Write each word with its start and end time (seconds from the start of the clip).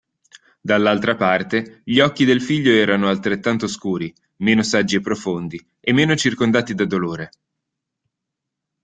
Dall'altra 0.59 1.15
parte, 1.15 1.81
gli 1.83 1.99
occhi 1.99 2.25
del 2.25 2.41
figlio 2.41 2.71
erano 2.71 3.07
altrettanto 3.07 3.67
scuri, 3.67 4.11
meno 4.37 4.63
saggi 4.63 4.95
e 4.95 4.99
profondi, 4.99 5.63
e 5.79 5.93
meno 5.93 6.15
circondati 6.15 6.73
da 6.73 6.85
dolore. 6.87 7.29